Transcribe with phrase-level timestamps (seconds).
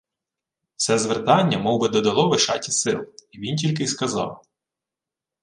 [0.77, 4.45] Се звертання мовби додало Вишаті сил, і він тільки й сказав: